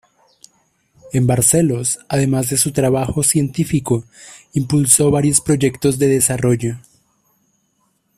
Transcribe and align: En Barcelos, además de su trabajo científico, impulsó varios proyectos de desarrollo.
En 1.13 1.27
Barcelos, 1.27 1.99
además 2.09 2.49
de 2.49 2.57
su 2.57 2.71
trabajo 2.71 3.21
científico, 3.21 4.03
impulsó 4.53 5.11
varios 5.11 5.41
proyectos 5.41 5.99
de 5.99 6.07
desarrollo. 6.07 6.77